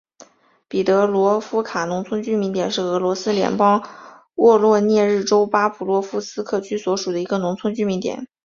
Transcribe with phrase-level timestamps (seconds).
[0.67, 3.87] 彼得罗夫卡农村居民点是俄罗斯联邦
[4.33, 8.27] 沃罗涅日州巴甫洛夫斯克区所属的一个农村居民点。